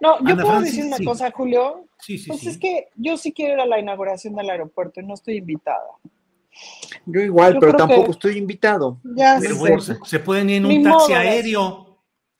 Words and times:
No, 0.00 0.18
yo 0.20 0.26
Ana 0.26 0.42
puedo 0.42 0.46
Francis, 0.56 0.72
decir 0.76 0.86
una 0.86 0.96
sí. 0.98 1.04
cosa, 1.04 1.30
Julio. 1.30 1.84
Sí, 2.00 2.18
sí, 2.18 2.28
Pues 2.28 2.40
sí. 2.40 2.48
es 2.50 2.58
que 2.58 2.88
yo 2.96 3.16
sí 3.16 3.32
quiero 3.32 3.54
ir 3.54 3.60
a 3.60 3.66
la 3.66 3.78
inauguración 3.80 4.34
del 4.36 4.50
aeropuerto 4.50 5.00
y 5.00 5.06
no 5.06 5.14
estoy 5.14 5.38
invitada. 5.38 5.82
Yo 7.06 7.20
igual, 7.20 7.54
Yo 7.54 7.60
pero 7.60 7.76
tampoco 7.76 8.04
que- 8.06 8.10
estoy 8.12 8.36
invitado. 8.38 9.00
Ya 9.16 9.38
Pero 9.40 9.54
sé. 9.54 9.60
bueno, 9.60 9.80
se, 9.80 9.96
se 10.04 10.18
pueden 10.20 10.50
ir 10.50 10.56
en 10.56 10.62
Ni 10.68 10.76
un 10.78 10.84
taxi 10.84 11.12
modo, 11.12 11.20
aéreo. 11.20 11.98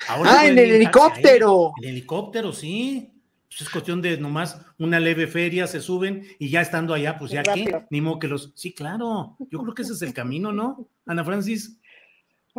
Ahora 0.08 0.40
Ah, 0.40 0.46
en 0.46 0.58
el 0.58 0.70
helicóptero. 0.70 1.72
En 1.78 1.84
el 1.84 1.90
helicóptero, 1.90 2.52
sí. 2.52 3.12
Pues 3.48 3.62
es 3.62 3.70
cuestión 3.70 4.02
de 4.02 4.18
nomás 4.18 4.60
una 4.78 5.00
leve 5.00 5.26
feria, 5.26 5.66
se 5.66 5.80
suben 5.80 6.22
y 6.38 6.50
ya 6.50 6.60
estando 6.60 6.92
allá, 6.94 7.18
pues 7.18 7.30
ya 7.30 7.42
qué, 7.42 7.86
ni 7.90 8.00
modo 8.00 8.18
que 8.18 8.28
los. 8.28 8.52
Sí, 8.54 8.74
claro. 8.74 9.36
Yo 9.50 9.58
creo 9.62 9.74
que 9.74 9.82
ese 9.82 9.94
es 9.94 10.02
el 10.02 10.12
camino, 10.12 10.52
¿no? 10.52 10.86
Ana 11.06 11.24
Francis, 11.24 11.80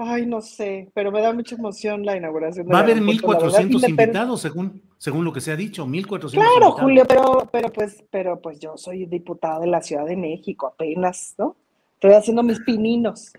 Ay, 0.02 0.25
no 0.25 0.42
sé, 0.42 0.89
pero 0.94 1.11
me 1.11 1.22
da 1.22 1.33
mucha 1.33 1.55
emoción 1.55 2.05
la 2.05 2.16
inauguración 2.17 2.66
del 2.67 2.73
va 2.75 2.80
a 2.80 2.83
haber 2.83 2.97
aeropuerto, 2.97 3.45
la 3.47 3.52
verdad, 3.52 3.59
1400 3.64 3.83
independ- 3.83 3.89
invitados, 4.03 4.41
según, 4.41 4.81
según 4.97 5.25
lo 5.25 5.33
que 5.33 5.41
se 5.41 5.52
ha 5.52 5.56
dicho, 5.56 5.86
1400 5.86 6.31
Claro, 6.33 6.53
invitados. 6.67 6.81
Julio, 6.81 7.06
pero, 7.08 7.50
pero 7.52 7.72
pues, 7.73 8.03
pero 8.09 8.41
pues 8.41 8.59
yo 8.59 8.78
soy 8.78 9.06
diputada 9.06 9.59
de 9.59 9.67
la 9.67 9.81
Ciudad 9.81 10.06
de 10.06 10.16
México 10.16 10.67
apenas, 10.67 11.36
¿no? 11.38 11.56
Estoy 11.95 12.14
haciendo 12.14 12.44
mis 12.44 12.59
pininos. 12.61 13.31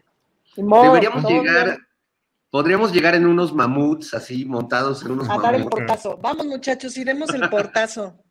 Ni 0.56 0.62
modo, 0.64 0.82
Deberíamos 0.82 1.24
llegar, 1.24 1.66
bien. 1.66 1.78
podríamos 2.50 2.92
llegar 2.92 3.14
en 3.14 3.26
unos 3.26 3.54
mamuts 3.54 4.12
así 4.14 4.44
montados 4.44 5.02
en 5.04 5.12
unos 5.12 5.30
a 5.30 5.38
dar 5.38 5.54
el 5.54 5.64
portazo. 5.64 6.18
Vamos, 6.20 6.44
muchachos, 6.46 6.96
iremos 6.96 7.32
el 7.32 7.48
portazo. 7.48 8.22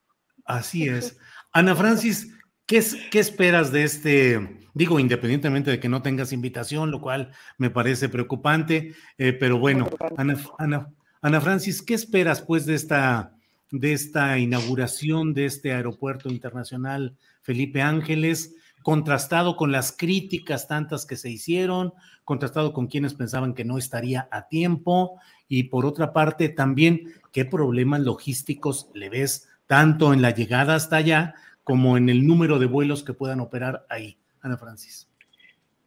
Así 0.45 0.87
es. 0.87 1.17
Ana 1.53 1.75
Francis, 1.75 2.35
¿qué, 2.65 2.83
qué 3.09 3.19
esperas 3.19 3.71
de 3.71 3.83
este? 3.83 4.58
Digo, 4.79 4.97
independientemente 4.97 5.71
de 5.71 5.79
que 5.81 5.89
no 5.89 6.01
tengas 6.01 6.31
invitación, 6.31 6.89
lo 6.89 7.01
cual 7.01 7.31
me 7.57 7.69
parece 7.69 8.07
preocupante, 8.07 8.93
eh, 9.17 9.33
pero 9.33 9.59
bueno, 9.59 9.89
Ana, 10.15 10.37
Ana, 10.57 10.87
Ana 11.21 11.41
Francis, 11.41 11.81
¿qué 11.81 11.95
esperas 11.95 12.41
pues 12.41 12.65
de 12.65 12.75
esta, 12.75 13.33
de 13.71 13.91
esta 13.91 14.37
inauguración 14.37 15.33
de 15.33 15.47
este 15.47 15.73
aeropuerto 15.73 16.29
internacional 16.29 17.17
Felipe 17.41 17.81
Ángeles, 17.81 18.55
contrastado 18.81 19.57
con 19.57 19.73
las 19.73 19.91
críticas 19.91 20.69
tantas 20.69 21.05
que 21.05 21.17
se 21.17 21.29
hicieron, 21.29 21.91
contrastado 22.23 22.71
con 22.71 22.87
quienes 22.87 23.15
pensaban 23.15 23.55
que 23.55 23.65
no 23.65 23.77
estaría 23.77 24.29
a 24.31 24.47
tiempo 24.47 25.19
y 25.49 25.63
por 25.63 25.85
otra 25.85 26.13
parte 26.13 26.47
también 26.47 27.15
qué 27.33 27.43
problemas 27.43 27.99
logísticos 27.99 28.87
le 28.93 29.09
ves 29.09 29.49
tanto 29.67 30.13
en 30.13 30.21
la 30.21 30.31
llegada 30.31 30.75
hasta 30.75 30.95
allá 30.95 31.35
como 31.65 31.97
en 31.97 32.07
el 32.07 32.25
número 32.25 32.59
de 32.59 32.65
vuelos 32.65 33.03
que 33.03 33.13
puedan 33.13 33.41
operar 33.41 33.85
ahí, 33.89 34.18
Ana 34.41 34.57
Francis. 34.57 35.07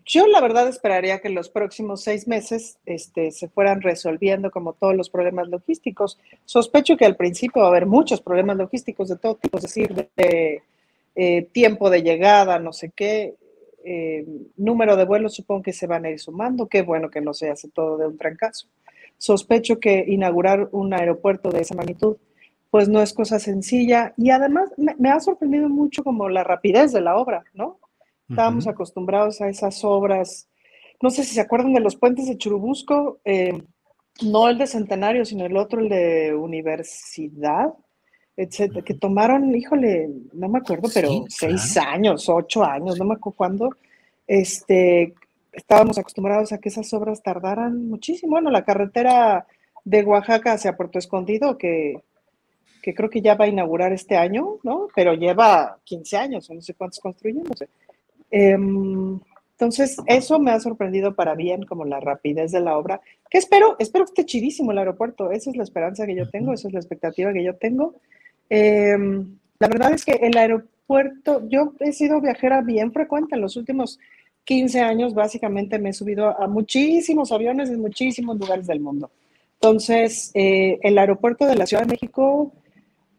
Yo 0.04 0.26
la 0.26 0.40
verdad 0.40 0.66
esperaría 0.68 1.20
que 1.20 1.28
los 1.28 1.48
próximos 1.48 2.02
seis 2.02 2.26
meses 2.26 2.78
este, 2.86 3.30
se 3.30 3.48
fueran 3.48 3.82
resolviendo 3.82 4.50
como 4.50 4.72
todos 4.72 4.96
los 4.96 5.10
problemas 5.10 5.48
logísticos. 5.48 6.18
Sospecho 6.44 6.96
que 6.96 7.04
al 7.04 7.16
principio 7.16 7.62
va 7.62 7.68
a 7.68 7.70
haber 7.70 7.86
muchos 7.86 8.20
problemas 8.20 8.56
logísticos 8.56 9.08
de 9.08 9.16
todo 9.16 9.36
tipo, 9.36 9.58
es 9.58 9.62
decir, 9.62 10.08
de, 10.16 10.62
eh, 11.14 11.42
tiempo 11.52 11.88
de 11.88 12.02
llegada, 12.02 12.58
no 12.58 12.72
sé 12.72 12.90
qué, 12.94 13.36
eh, 13.84 14.26
número 14.56 14.96
de 14.96 15.04
vuelos 15.04 15.34
supongo 15.34 15.62
que 15.62 15.72
se 15.72 15.86
van 15.86 16.04
a 16.04 16.10
ir 16.10 16.18
sumando. 16.18 16.66
Qué 16.66 16.82
bueno 16.82 17.08
que 17.08 17.20
no 17.20 17.32
se 17.32 17.50
hace 17.50 17.68
todo 17.68 17.96
de 17.96 18.08
un 18.08 18.18
trancazo. 18.18 18.66
Sospecho 19.18 19.78
que 19.78 20.04
inaugurar 20.08 20.68
un 20.72 20.94
aeropuerto 20.94 21.50
de 21.50 21.60
esa 21.60 21.76
magnitud 21.76 22.16
pues 22.70 22.88
no 22.88 23.02
es 23.02 23.12
cosa 23.12 23.38
sencilla 23.38 24.14
y 24.16 24.30
además 24.30 24.70
me 24.78 25.10
ha 25.10 25.20
sorprendido 25.20 25.68
mucho 25.68 26.02
como 26.02 26.30
la 26.30 26.42
rapidez 26.42 26.90
de 26.90 27.02
la 27.02 27.16
obra, 27.16 27.44
¿no? 27.52 27.78
Estábamos 28.32 28.66
acostumbrados 28.66 29.40
a 29.40 29.48
esas 29.48 29.84
obras. 29.84 30.48
No 31.00 31.10
sé 31.10 31.24
si 31.24 31.34
se 31.34 31.40
acuerdan 31.40 31.74
de 31.74 31.80
los 31.80 31.96
puentes 31.96 32.26
de 32.26 32.38
Churubusco, 32.38 33.20
eh, 33.24 33.62
no 34.22 34.48
el 34.48 34.58
de 34.58 34.66
Centenario, 34.66 35.24
sino 35.24 35.44
el 35.44 35.56
otro, 35.56 35.80
el 35.80 35.88
de 35.88 36.34
Universidad, 36.34 37.72
etcétera, 38.36 38.82
que 38.82 38.94
tomaron, 38.94 39.54
híjole, 39.54 40.08
no 40.32 40.48
me 40.48 40.58
acuerdo, 40.58 40.88
pero 40.94 41.08
Sí, 41.08 41.24
seis 41.28 41.72
claro. 41.74 41.90
años, 41.90 42.28
ocho 42.28 42.64
años, 42.64 42.98
no 42.98 43.04
me 43.04 43.14
acuerdo 43.14 43.36
cuándo. 43.36 43.70
Este, 44.26 45.14
estábamos 45.52 45.98
acostumbrados 45.98 46.52
a 46.52 46.58
que 46.58 46.68
esas 46.70 46.92
obras 46.94 47.22
tardaran 47.22 47.88
muchísimo. 47.88 48.32
Bueno, 48.32 48.50
la 48.50 48.64
carretera 48.64 49.46
de 49.84 50.02
Oaxaca 50.04 50.52
hacia 50.52 50.76
Puerto 50.76 50.98
Escondido, 50.98 51.58
que, 51.58 52.00
que 52.80 52.94
creo 52.94 53.10
que 53.10 53.20
ya 53.20 53.34
va 53.34 53.44
a 53.44 53.48
inaugurar 53.48 53.92
este 53.92 54.16
año, 54.16 54.58
¿no? 54.62 54.88
Pero 54.94 55.14
lleva 55.14 55.78
15 55.84 56.16
años, 56.16 56.48
o 56.48 56.54
no 56.54 56.62
sé 56.62 56.74
cuántos 56.74 57.00
construyéndose. 57.00 57.68
Em, 58.32 59.20
entonces, 59.52 59.96
eso 60.06 60.40
me 60.40 60.50
ha 60.50 60.58
sorprendido 60.58 61.14
para 61.14 61.36
bien, 61.36 61.62
como 61.62 61.84
la 61.84 62.00
rapidez 62.00 62.50
de 62.50 62.60
la 62.60 62.76
obra. 62.76 63.00
Que 63.30 63.38
espero, 63.38 63.76
espero 63.78 64.06
que 64.06 64.10
esté 64.10 64.26
chidísimo 64.26 64.72
el 64.72 64.78
aeropuerto. 64.78 65.30
Esa 65.30 65.50
es 65.50 65.56
la 65.56 65.62
esperanza 65.62 66.04
que 66.06 66.16
yo 66.16 66.28
tengo, 66.28 66.52
esa 66.52 66.66
es 66.66 66.74
la 66.74 66.80
expectativa 66.80 67.32
que 67.32 67.44
yo 67.44 67.54
tengo. 67.54 67.94
Em, 68.48 69.36
la 69.60 69.68
verdad 69.68 69.92
es 69.92 70.04
que 70.04 70.12
el 70.12 70.36
aeropuerto, 70.36 71.48
yo 71.48 71.74
he 71.78 71.92
sido 71.92 72.20
viajera 72.20 72.60
bien 72.62 72.92
frecuente 72.92 73.36
en 73.36 73.42
los 73.42 73.56
últimos 73.56 74.00
15 74.44 74.80
años, 74.80 75.14
básicamente 75.14 75.78
me 75.78 75.90
he 75.90 75.92
subido 75.92 76.28
a 76.40 76.48
muchísimos 76.48 77.30
aviones 77.30 77.70
en 77.70 77.80
muchísimos 77.80 78.38
lugares 78.38 78.66
del 78.66 78.80
mundo. 78.80 79.10
Entonces, 79.54 80.32
eh, 80.34 80.80
el 80.82 80.98
aeropuerto 80.98 81.46
de 81.46 81.54
la 81.54 81.66
Ciudad 81.66 81.84
de 81.84 81.92
México 81.92 82.52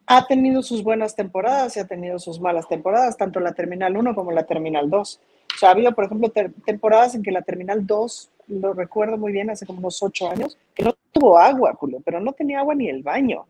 ha 0.05 0.27
tenido 0.27 0.61
sus 0.63 0.83
buenas 0.83 1.15
temporadas 1.15 1.75
y 1.77 1.79
ha 1.79 1.87
tenido 1.87 2.19
sus 2.19 2.39
malas 2.39 2.67
temporadas, 2.67 3.17
tanto 3.17 3.39
la 3.39 3.53
Terminal 3.53 3.95
1 3.95 4.15
como 4.15 4.31
la 4.31 4.43
Terminal 4.45 4.89
2. 4.89 5.19
O 5.55 5.57
sea, 5.59 5.69
ha 5.69 5.71
habido, 5.71 5.93
por 5.93 6.05
ejemplo, 6.05 6.29
ter- 6.29 6.51
temporadas 6.65 7.15
en 7.15 7.23
que 7.23 7.31
la 7.31 7.41
Terminal 7.41 7.85
2, 7.85 8.31
lo 8.49 8.73
recuerdo 8.73 9.17
muy 9.17 9.31
bien, 9.31 9.49
hace 9.49 9.65
como 9.65 9.79
unos 9.79 10.01
ocho 10.03 10.29
años, 10.29 10.57
que 10.75 10.83
no 10.83 10.93
tuvo 11.11 11.37
agua, 11.37 11.73
Julio, 11.75 12.01
pero 12.03 12.19
no 12.19 12.33
tenía 12.33 12.59
agua 12.59 12.75
ni 12.75 12.89
el 12.89 13.01
baño, 13.03 13.45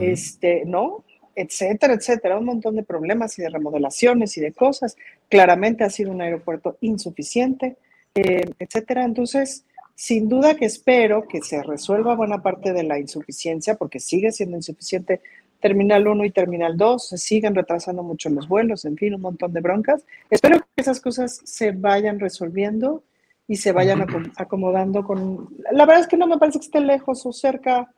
este, 0.00 0.64
¿no? 0.64 1.04
Etcétera, 1.34 1.92
etcétera, 1.92 2.38
un 2.38 2.46
montón 2.46 2.76
de 2.76 2.82
problemas 2.82 3.38
y 3.38 3.42
de 3.42 3.50
remodelaciones 3.50 4.36
y 4.38 4.40
de 4.40 4.52
cosas. 4.52 4.96
Claramente 5.28 5.84
ha 5.84 5.90
sido 5.90 6.10
un 6.10 6.22
aeropuerto 6.22 6.78
insuficiente, 6.80 7.76
eh, 8.14 8.50
etcétera. 8.58 9.04
Entonces, 9.04 9.66
sin 9.94 10.30
duda 10.30 10.54
que 10.54 10.64
espero 10.64 11.28
que 11.28 11.42
se 11.42 11.62
resuelva 11.62 12.14
buena 12.14 12.42
parte 12.42 12.72
de 12.72 12.84
la 12.84 12.98
insuficiencia, 12.98 13.74
porque 13.74 14.00
sigue 14.00 14.32
siendo 14.32 14.56
insuficiente 14.56 15.20
Terminal 15.66 16.06
1 16.06 16.24
y 16.24 16.30
Terminal 16.30 16.76
2, 16.76 17.08
se 17.08 17.18
siguen 17.18 17.54
retrasando 17.56 18.02
mucho 18.04 18.30
los 18.30 18.46
vuelos, 18.46 18.84
en 18.84 18.96
fin, 18.96 19.14
un 19.14 19.20
montón 19.20 19.52
de 19.52 19.60
broncas. 19.60 20.04
Espero 20.30 20.60
que 20.60 20.66
esas 20.76 21.00
cosas 21.00 21.40
se 21.44 21.72
vayan 21.72 22.20
resolviendo 22.20 23.02
y 23.48 23.56
se 23.56 23.72
vayan 23.72 24.00
acom- 24.00 24.32
acomodando 24.36 25.02
con... 25.02 25.48
La 25.72 25.84
verdad 25.86 26.02
es 26.02 26.06
que 26.06 26.16
no 26.16 26.28
me 26.28 26.38
parece 26.38 26.60
que 26.60 26.66
esté 26.66 26.80
lejos 26.80 27.26
o 27.26 27.32
cerca, 27.32 27.92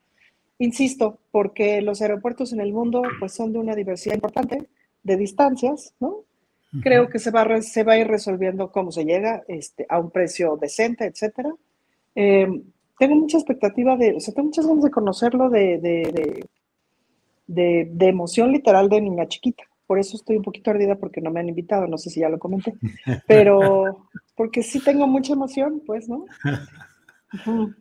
insisto, 0.59 1.19
porque 1.31 1.83
los 1.83 2.01
aeropuertos 2.01 2.53
en 2.55 2.61
el 2.61 2.73
mundo 2.73 3.03
pues 3.21 3.33
son 3.33 3.53
de 3.53 3.59
una 3.59 3.75
diversidad 3.75 4.15
importante 4.15 4.67
de 5.03 5.17
distancias, 5.17 5.93
¿no? 6.01 6.25
Creo 6.83 7.09
que 7.09 7.19
se 7.19 7.31
va, 7.31 7.45
se 7.63 7.83
va 7.83 7.93
a 7.95 7.99
ir 7.99 8.07
resolviendo 8.09 8.71
cómo 8.71 8.91
se 8.93 9.05
llega 9.05 9.43
este, 9.49 9.87
a 9.89 9.99
un 9.99 10.11
precio 10.11 10.57
decente, 10.59 11.05
etcétera. 11.07 11.51
Eh, 12.15 12.47
tengo 12.99 13.15
mucha 13.15 13.39
expectativa 13.39 13.97
de, 13.97 14.17
o 14.17 14.21
sea, 14.21 14.35
tengo 14.35 14.47
muchas 14.49 14.67
ganas 14.67 14.85
de 14.85 14.91
conocerlo, 14.91 15.49
de, 15.49 15.79
de, 15.79 15.97
de, 16.13 16.47
de, 17.49 17.89
de 17.91 18.07
emoción 18.07 18.53
literal 18.53 18.89
de 18.89 19.01
niña 19.01 19.27
chiquita. 19.27 19.65
Por 19.89 19.99
eso 19.99 20.17
estoy 20.17 20.37
un 20.37 20.43
poquito 20.43 20.71
ardida 20.71 20.97
porque 20.97 21.21
no 21.21 21.31
me 21.31 21.41
han 21.41 21.49
invitado, 21.49 21.89
no 21.89 21.99
sé 21.99 22.11
si 22.11 22.21
ya 22.21 22.29
lo 22.29 22.39
comenté, 22.39 22.75
pero 23.27 24.07
porque 24.37 24.63
sí 24.63 24.79
tengo 24.81 25.07
mucha 25.09 25.33
emoción, 25.33 25.83
pues, 25.85 26.09
¿no? 26.09 26.27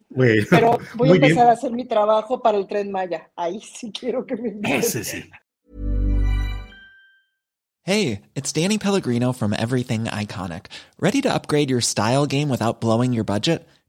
Bueno, 0.09 0.43
Pero 0.49 0.77
voy 0.95 1.09
a 1.09 1.11
muy 1.11 1.19
bien. 1.19 1.23
empezar 1.31 1.47
a 1.47 1.53
hacer 1.53 1.71
mi 1.71 1.85
trabajo 1.85 2.41
para 2.41 2.57
el 2.57 2.67
Tren 2.67 2.91
Maya. 2.91 3.29
Ahí 3.35 3.61
sí 3.61 3.91
quiero 3.91 4.25
que 4.25 4.35
me 4.35 4.49
inviten. 4.49 4.79
Ese 4.79 5.03
sí. 5.03 5.23
Hey, 7.83 8.23
it's 8.35 8.51
Danny 8.51 8.77
Pellegrino 8.77 9.31
from 9.31 9.53
Everything 9.53 10.05
Iconic. 10.05 10.65
Ready 10.99 11.21
to 11.21 11.33
upgrade 11.33 11.69
your 11.69 11.79
style 11.79 12.25
game 12.25 12.49
without 12.49 12.81
blowing 12.81 13.13
your 13.13 13.23
budget? 13.23 13.65